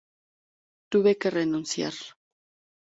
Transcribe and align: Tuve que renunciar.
Tuve 0.89 1.13
que 1.19 1.29
renunciar. 1.37 1.95